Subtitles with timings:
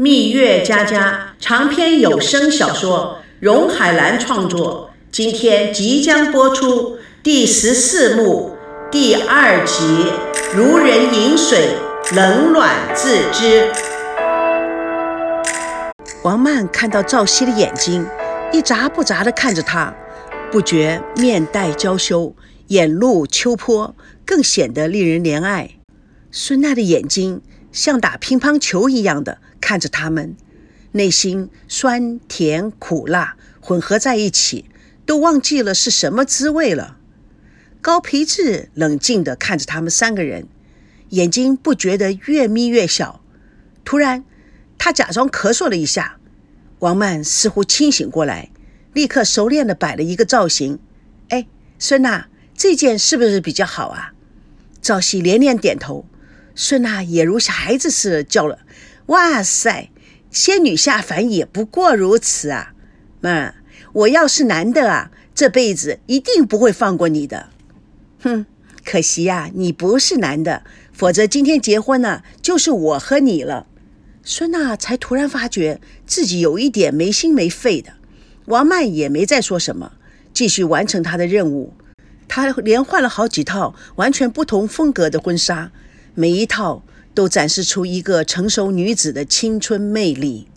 [0.00, 8.56] 蜜月佳佳长篇有声小说，荣海兰创作，今天即将播出第十四幕
[8.92, 9.82] 第二集
[10.56, 11.70] 《如人饮水，
[12.14, 13.72] 冷暖自知》。
[16.22, 18.06] 王曼看到赵熙的眼睛，
[18.52, 19.92] 一眨不眨地看着他，
[20.52, 22.36] 不觉面带娇羞，
[22.68, 25.70] 眼露秋波，更显得令人怜爱。
[26.30, 27.42] 孙娜的眼睛
[27.72, 29.38] 像打乒乓球一样的。
[29.68, 30.34] 看着他们，
[30.92, 34.64] 内心酸甜苦辣混合在一起，
[35.04, 36.96] 都忘记了是什么滋味了。
[37.82, 40.48] 高培志冷静地看着他们三个人，
[41.10, 43.20] 眼睛不觉得越眯越小。
[43.84, 44.24] 突然，
[44.78, 46.16] 他假装咳嗽了一下。
[46.78, 48.50] 王曼似乎清醒过来，
[48.94, 50.78] 立刻熟练地摆了一个造型。
[51.28, 51.46] 哎，
[51.78, 54.14] 孙娜，这件是不是比较好啊？
[54.80, 56.06] 赵熙连连点头。
[56.54, 58.60] 孙娜也如小孩子似的叫了。
[59.08, 59.90] 哇塞，
[60.30, 62.74] 仙女下凡也不过如此啊！
[63.22, 63.54] 妈，
[63.94, 67.48] 我要是男的啊，这辈子一定不会放过你的。
[68.20, 68.44] 哼，
[68.84, 73.66] 可惜呀，你不是男的，否则今天结婚呢，就是我和你了。
[74.22, 77.92] 孙娜才突然发觉自己有一点没心没肺的。
[78.44, 79.92] 王曼也没再说什么，
[80.34, 81.72] 继续完成她的任务。
[82.28, 85.72] 她连换了好几套完全不同风格的婚纱，
[86.14, 86.82] 每一套。
[87.14, 90.48] 都展示出一个成熟女子的青春魅力。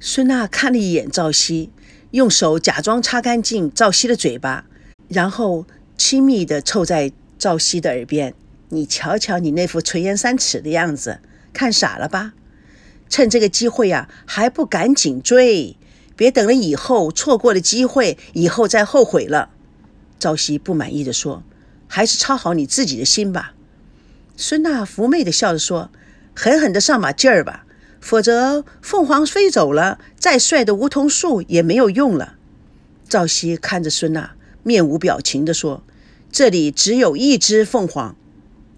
[0.00, 1.70] 孙娜看了一眼赵熙，
[2.12, 4.66] 用手假装擦干净赵熙的嘴巴，
[5.08, 8.34] 然后亲密地凑在赵熙的耳边
[8.70, 11.20] ：“你瞧瞧你那副垂涎三尺的样子，
[11.52, 12.34] 看傻了吧？
[13.08, 15.76] 趁这个机会呀，还不赶紧追？
[16.14, 19.50] 别等了以后错过了机会，以后再后悔了。”
[20.18, 21.42] 赵熙不满意地说
[21.86, 23.54] ：“还是操好你自己的心吧。”
[24.40, 25.90] 孙娜妩媚地笑着说。
[26.40, 27.64] 狠狠地上把劲儿吧，
[28.00, 32.36] 否则凤凰飞走了，再帅的梧桐树也没有用了。
[33.08, 35.82] 赵熙看着孙娜，面无表情地说
[36.30, 38.14] ：“这里只有一只凤凰。”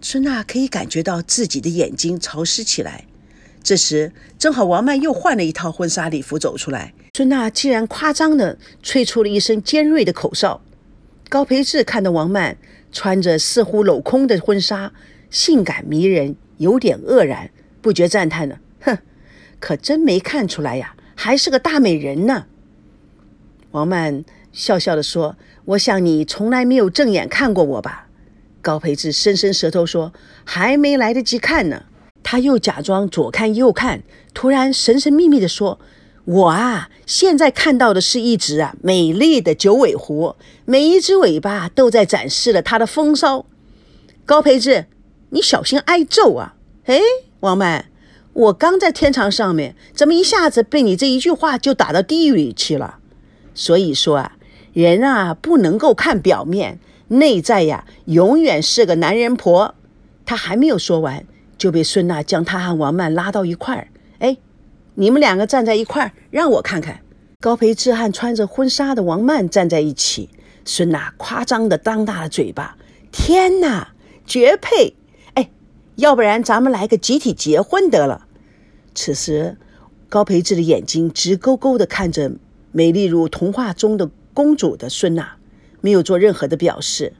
[0.00, 3.06] 孙娜可以感觉到自己的眼睛潮湿起来。
[3.64, 6.94] 这时，正好王曼又换了一套婚纱礼服走出来。
[7.14, 10.60] 孙娜竟然夸张地吹出了一声尖锐的口哨。
[11.28, 12.56] 高培志看到王曼
[12.92, 14.92] 穿着似乎镂空的婚纱，
[15.30, 16.36] 性感迷人。
[16.58, 18.56] 有点愕然，不觉赞叹呢。
[18.80, 18.98] 哼，
[19.60, 22.46] 可真没看出来呀，还是个大美人呢。
[23.70, 28.08] 王曼笑笑地说：“我想你从来没有正眼看过我吧？”
[28.60, 30.12] 高培志伸伸舌头说
[30.42, 31.84] ：“还没来得及看呢。”
[32.24, 34.02] 他又假装左看右看，
[34.34, 35.78] 突然神神秘秘地说
[36.26, 40.34] ：“我啊，现在看到的是一只啊美丽的九尾狐，
[40.64, 43.46] 每一只尾巴都在展示了它的风骚。”
[44.26, 44.86] 高培志。
[45.30, 46.54] 你小心挨揍啊！
[46.86, 47.00] 哎，
[47.40, 47.86] 王曼，
[48.32, 52.98] 我刚在天堂上面，怎么一下子被你这一句话就打到地狱里去了？
[53.54, 54.36] 所以说啊，
[54.72, 56.78] 人啊不能够看表面，
[57.08, 59.74] 内在呀永远是个男人婆。
[60.24, 61.24] 他还没有说完，
[61.56, 63.88] 就被孙娜将他和王曼拉到一块儿。
[64.18, 64.36] 哎，
[64.94, 67.00] 你们两个站在一块儿，让我看看。
[67.40, 70.28] 高培志和穿着婚纱的王曼站在一起，
[70.64, 72.76] 孙娜夸张的张大了嘴巴。
[73.10, 73.94] 天哪，
[74.26, 74.96] 绝配！
[75.98, 78.28] 要不然咱们来个集体结婚得了。
[78.94, 79.56] 此时，
[80.08, 82.30] 高培志的眼睛直勾勾地看着
[82.70, 85.32] 美丽如童话中的公主的孙娜，
[85.80, 87.14] 没有做任何的表示。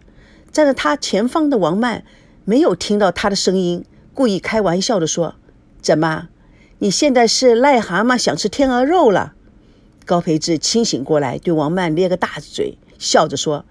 [0.53, 2.05] 站在他前方的王曼
[2.45, 3.85] 没有听到他的声音，
[4.15, 5.35] 故意开玩笑地说
[5.83, 6.29] ：“怎么，
[6.79, 9.35] 你现在是癞蛤蟆想吃天鹅肉了？”
[10.07, 13.65] 高培志清醒过来，对王曼咧个大嘴，笑着说：“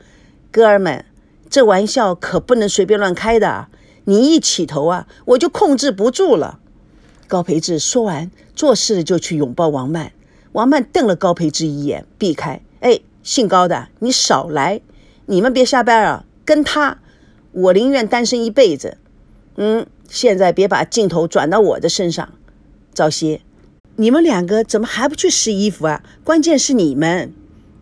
[0.51, 1.05] 哥儿们，
[1.49, 3.69] 这玩笑可不能随便乱开的。”
[4.09, 6.59] 你一起头啊，我就控制不住了。
[7.27, 10.13] 高培志说完，做事就去拥抱王曼。
[10.53, 12.61] 王曼瞪了高培志一眼，避开。
[12.79, 14.79] 哎，姓高的，你少来！
[15.25, 16.23] 你们别瞎掰啊！
[16.45, 16.99] 跟他，
[17.51, 18.97] 我宁愿单身一辈子。
[19.57, 22.29] 嗯，现在别把镜头转到我的身上。
[22.93, 23.41] 赵熙，
[23.97, 26.01] 你们两个怎么还不去试衣服啊？
[26.23, 27.33] 关键是你们。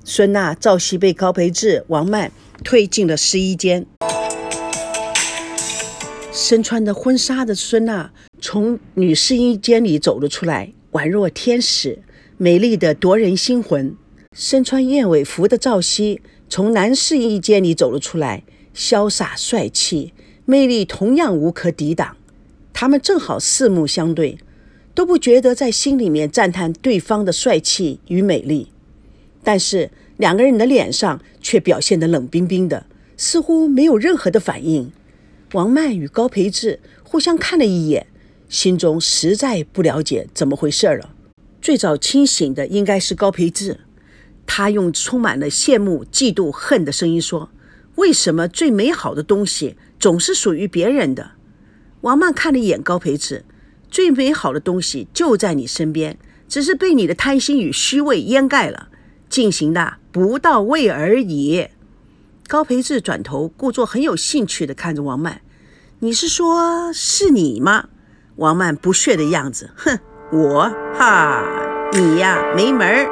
[0.04, 2.32] 孙娜、赵熙被高培志、王曼
[2.64, 3.86] 推进了试衣间。
[6.36, 8.12] 身穿着婚纱的孙娜
[8.42, 12.00] 从女试衣间里走了出来，宛若天使，
[12.36, 13.96] 美丽的夺人心魂。
[14.34, 18.44] 身穿燕尾服的赵熙从男试衣间里走了出来，
[18.76, 20.12] 潇洒帅气，
[20.44, 22.18] 魅力同样无可抵挡。
[22.74, 24.38] 他们正好四目相对，
[24.94, 28.68] 都不觉得在心里面赞叹对方的帅气与美丽，
[29.42, 32.86] 但是两个人的脸上却表现得冷冰冰的，
[33.16, 34.92] 似乎没有任何的反应。
[35.56, 38.08] 王曼与高培志互相看了一眼，
[38.50, 41.16] 心中实在不了解怎么回事了。
[41.62, 43.80] 最早清醒的应该是高培志，
[44.46, 47.50] 他用充满了羡慕、嫉妒、恨的声音说
[47.96, 51.32] ：“为什么最美好的东西总是属于别人的？”
[52.02, 53.46] 王曼看了一眼高培志，
[53.90, 56.18] 最美好的东西就在你身边，
[56.50, 58.90] 只是被你的贪心与虚伪掩盖了，
[59.30, 61.70] 进行的不到位而已。
[62.46, 65.42] 高培志转头，故作很有兴趣地看着王曼
[66.06, 67.86] ：“你是说是你吗？”
[68.38, 69.98] 王曼不屑的样子，哼。
[70.32, 71.44] 我哈，
[71.94, 73.10] 你呀没门儿！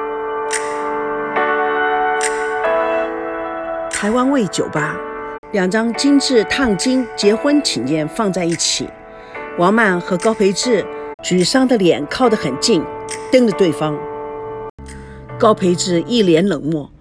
[3.90, 4.96] 台湾味酒吧，
[5.54, 8.88] 两张精致烫金结婚请柬放在一起。
[9.58, 10.86] 王曼和高培志
[11.24, 12.84] 沮丧的脸靠得很近，
[13.32, 13.98] 瞪着对方。
[15.40, 16.92] 高培志一脸冷漠：“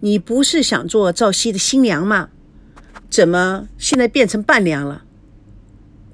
[0.00, 2.30] 你不是想做赵熙的新娘吗？
[3.10, 5.02] 怎么现在变成伴娘了？”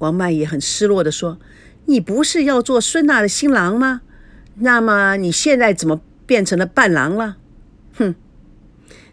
[0.01, 1.39] 王曼也很失落地说。
[1.87, 4.03] 你不是要做孙娜的新郎吗？
[4.57, 7.39] 那么你现在怎么变成了伴郎了？
[7.95, 8.15] 哼！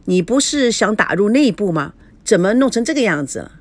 [0.06, 1.94] 你不是想打入内部吗？
[2.24, 3.54] 怎么弄成这个样子了？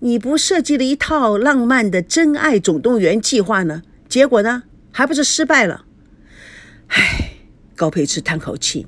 [0.00, 3.82] 你不设计了一套浪漫的真爱总动员计划呢？
[4.08, 5.84] 结果呢，还不是失败了？
[6.88, 7.38] 唉，
[7.74, 8.86] 高培志叹口气，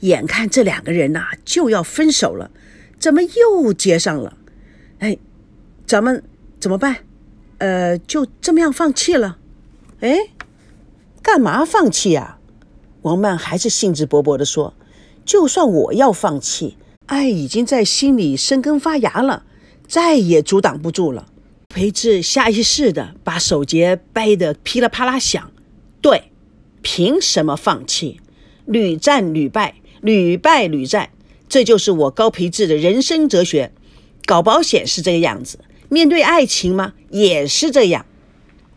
[0.00, 2.50] 眼看这两个人呐就要分手了，
[2.98, 4.36] 怎么又接上了？
[4.98, 5.18] 哎，
[5.86, 6.24] 咱们
[6.64, 6.96] 怎么办？
[7.58, 9.36] 呃，就这么样放弃了？
[10.00, 10.30] 哎，
[11.20, 12.38] 干嘛放弃呀？
[13.02, 14.72] 王曼还是兴致勃勃地说
[15.26, 19.44] ：“就算我要放弃，爱已经在心里生根发芽了，
[19.86, 21.26] 再也阻挡不住了。”
[21.68, 25.52] 裴志下意识地把手节掰得噼里啪啦响。
[26.00, 26.30] 对，
[26.80, 28.22] 凭什么放弃？
[28.64, 31.10] 屡战屡败，屡败屡战，
[31.46, 33.70] 这就是我高培志的人生哲学。
[34.24, 35.58] 搞保险是这个样子。
[35.88, 36.94] 面对爱情吗？
[37.10, 38.06] 也是这样。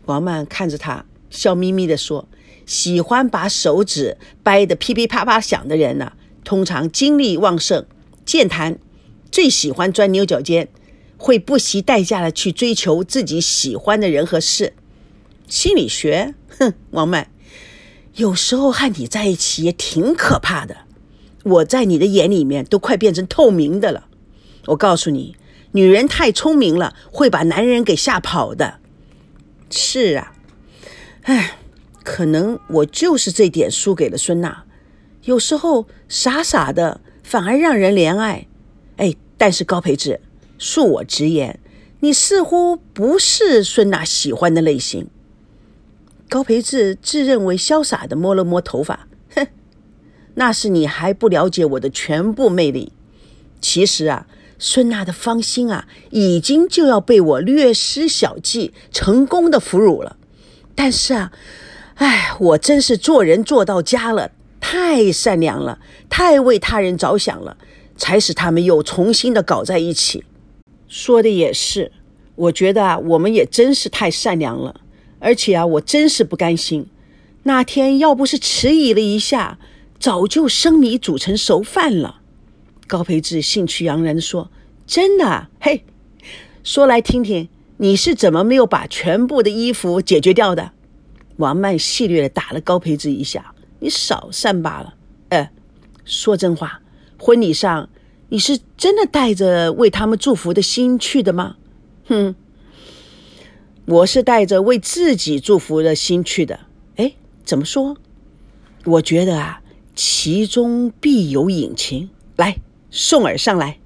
[0.04, 2.28] 王曼看着他，笑眯眯地说
[2.64, 6.12] ：“喜欢把手指掰得噼噼啪啪响的人呢，
[6.44, 7.84] 通常精力旺盛、
[8.24, 8.78] 健谈，
[9.30, 10.68] 最喜欢钻牛角尖，
[11.16, 14.74] 会不惜代价的去追求自己喜欢的人和事。
[15.48, 17.30] 心理学，哼，王曼，
[18.14, 20.76] 有时候和你在一起也挺可怕的。
[21.42, 24.06] 我在你的眼里面都快变成透明的了。
[24.66, 25.36] 我告诉你。”
[25.78, 28.80] 女人太聪明了，会把男人给吓跑的。
[29.70, 30.34] 是啊，
[31.22, 31.58] 哎，
[32.02, 34.64] 可能我就是这点输给了孙娜。
[35.22, 38.48] 有时候傻傻的反而让人怜爱。
[38.96, 40.20] 哎，但是高培志，
[40.58, 41.60] 恕我直言，
[42.00, 45.06] 你似乎不是孙娜喜欢的类型。
[46.28, 49.46] 高培志自认为潇洒的摸了摸头发，哼，
[50.34, 52.92] 那是你还不了解我的全部魅力。
[53.60, 54.26] 其实啊。
[54.58, 60.16] 孙娜的芳心啊，已经就要被我略施小计，成功的俘虏了。
[60.74, 61.32] 但是啊，
[61.94, 65.78] 哎，我真是做人做到家了，太善良了，
[66.08, 67.56] 太为他人着想了，
[67.96, 70.24] 才使他们又重新的搞在一起。
[70.88, 71.92] 说的也是，
[72.34, 74.80] 我觉得啊，我们也真是太善良了，
[75.18, 76.86] 而且啊，我真是不甘心。
[77.44, 79.58] 那天要不是迟疑了一下，
[80.00, 82.17] 早就生米煮成熟饭了。
[82.88, 84.50] 高培志兴趣盎然地说
[84.86, 85.48] ：“真的？
[85.60, 85.84] 嘿，
[86.64, 90.72] 说来听听，你是怎么没有把全部的衣服解决掉的？”
[91.36, 94.94] 王曼戏谑地打了高培志一下：“你少善罢了。
[95.28, 95.50] 呃，
[96.04, 96.80] 说真话，
[97.18, 97.90] 婚礼上
[98.30, 101.56] 你是真的带着为他们祝福的心去的吗
[102.08, 102.34] ？”“哼，
[103.84, 106.60] 我是带着为自己祝福的心去的。
[106.96, 107.12] ”“哎，
[107.44, 107.98] 怎么说
[108.86, 109.60] ？”“我觉得啊，
[109.94, 112.56] 其中必有隐情。”来。
[112.90, 113.78] 送耳上来，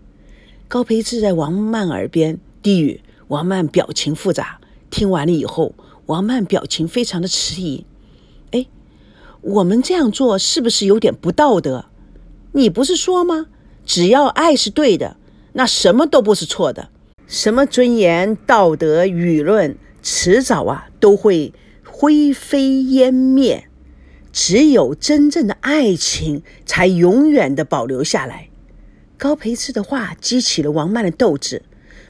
[0.69, 3.01] 高培志在王曼耳边低语。
[3.29, 5.75] 王曼表情复杂，听完了以后，
[6.07, 7.87] 王曼表情非常的迟疑。
[8.51, 8.67] 哎，
[9.41, 11.87] 我们这样做是不是有点不道德？
[12.53, 13.47] 你不是说吗？
[13.87, 15.17] 只要爱是对的，
[15.55, 16.91] 那什么都不是错的。
[17.27, 21.55] 什么尊严、道德、舆论，迟早啊都会
[21.85, 23.67] 灰飞烟灭。
[24.31, 28.51] 只有真正的爱情，才永远的保留下来。
[29.23, 31.63] 高培志的话激起了王曼的斗志。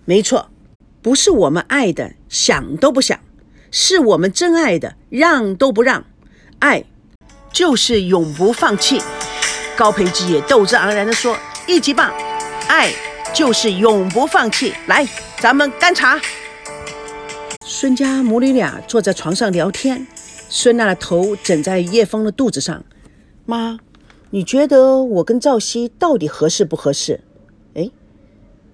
[0.07, 0.49] 没错，
[1.03, 3.21] 不是我们爱的想都不想，
[3.71, 6.07] 是我们真爱的让都不让。
[6.61, 6.85] 爱
[7.53, 9.03] 就是永不放弃。
[9.77, 11.37] 高培志也斗志昂然地说
[11.69, 12.11] ：“一级棒！
[12.67, 12.91] 爱
[13.35, 14.73] 就是永不放弃。
[14.87, 15.07] 来，
[15.39, 16.19] 咱们干茶。”
[17.67, 20.07] 孙家母女俩坐在床上聊天，
[20.49, 22.83] 孙娜的头枕在叶枫的肚子上。
[23.45, 23.79] 妈。
[24.35, 27.21] 你觉得我跟赵熙到底合适不合适？
[27.75, 27.91] 哎，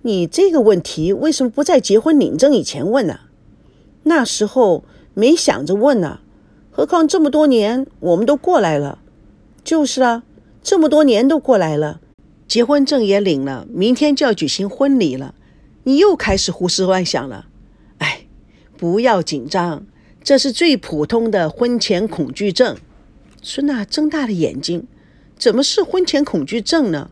[0.03, 3.19] 你这个问题为什么不在结婚领证以前问呢？
[4.05, 4.85] 那时候
[5.15, 6.21] 没想着问呢。
[6.71, 9.01] 何况这么多年我们都过来了。
[9.65, 10.23] 就是啊，
[10.63, 12.01] 这么多年都过来了，
[12.47, 15.35] 结婚证也领了，明天就要举行婚礼了，
[15.83, 17.49] 你又开始胡思乱想了。
[17.99, 18.27] 哎，
[18.77, 19.85] 不要紧张，
[20.23, 22.77] 这是最普通的婚前恐惧症。
[23.43, 24.87] 孙娜睁大了眼睛，
[25.39, 27.11] 怎么是婚前恐惧症呢？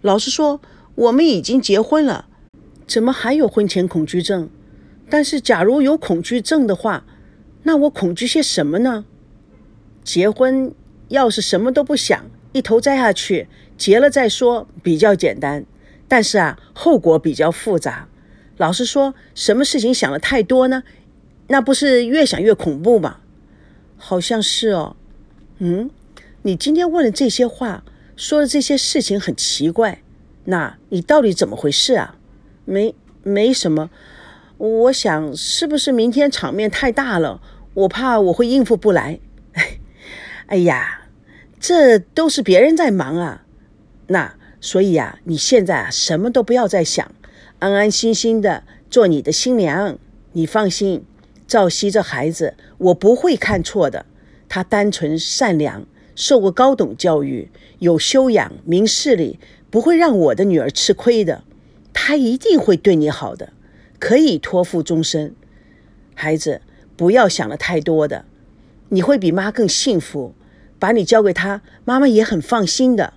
[0.00, 0.60] 老实说，
[0.94, 2.26] 我们已经结婚了，
[2.86, 4.50] 怎么还有婚前恐惧症？
[5.08, 7.04] 但是，假如有恐惧症的话，
[7.62, 9.04] 那我恐惧些什么呢？
[10.02, 10.74] 结婚。
[11.08, 15.64] 要是什么都不想，一头栽下去，结了再说，比较简单。
[16.06, 18.08] 但是啊，后果比较复杂。
[18.58, 20.82] 老实说，什么事情想的太多呢？
[21.46, 23.20] 那不是越想越恐怖吗？
[23.96, 24.96] 好像是哦。
[25.60, 25.88] 嗯，
[26.48, 27.84] 你今天问的这些话，
[28.16, 30.00] 说的这些事情很奇怪。
[30.46, 32.16] 那你到底怎么回事啊？
[32.64, 33.90] 没，没什么。
[34.56, 37.42] 我想，是不是明天场面太大了？
[37.74, 39.20] 我怕我会应付不来。
[40.48, 41.02] 哎呀，
[41.60, 43.44] 这都是别人在忙啊，
[44.06, 47.14] 那所以呀，你现在啊什么都不要再想，
[47.58, 49.98] 安安心心的做你的新娘。
[50.32, 51.04] 你放心，
[51.46, 54.06] 赵熙这孩子我不会看错的，
[54.48, 55.84] 他单纯善良，
[56.18, 57.48] 受过高等教育，
[57.78, 59.38] 有修养，明事理，
[59.70, 61.44] 不会让我的女儿吃亏的。
[61.92, 63.52] 他一定会对你好的，
[64.00, 65.32] 可以托付终身。
[66.14, 66.60] 孩子，
[66.96, 68.24] 不要想的太多的，
[68.88, 70.34] 你会比妈更幸福。
[70.80, 73.14] 把你交给他，妈妈也很放心的。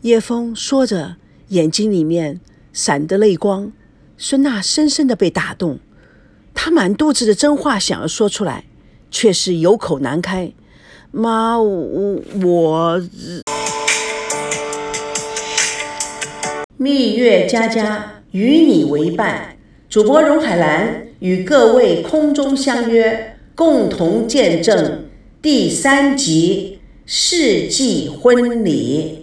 [0.00, 1.14] 叶枫说着，
[1.50, 2.40] 眼睛里面
[2.72, 3.72] 闪着泪光。
[4.18, 5.78] 孙娜深深的被打动，
[6.52, 8.64] 她满肚子的真话想要说出来，
[9.12, 10.52] 却是有口难开。
[11.16, 13.00] 妈，我我。
[16.76, 19.56] 蜜月佳佳与你为伴，
[19.88, 25.04] 主播荣海兰与各位空中相约，共同见证
[25.40, 26.80] 第三集。
[27.06, 29.12] 世纪婚礼。